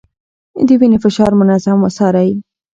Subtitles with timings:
[0.67, 2.29] د وينې فشار منظم وڅارئ.